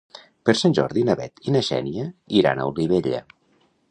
[0.49, 2.07] Per Sant Jordi na Bet i na Xènia
[2.41, 3.23] iran a Olivella.